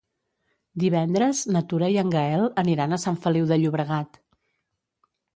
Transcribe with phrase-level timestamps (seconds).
[0.83, 4.19] Divendres na Tura i en Gaël aniran a Sant Feliu de Llobregat.